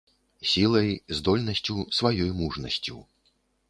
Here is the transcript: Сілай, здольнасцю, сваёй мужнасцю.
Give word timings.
Сілай, 0.51 0.89
здольнасцю, 1.19 1.79
сваёй 2.01 2.37
мужнасцю. 2.43 2.97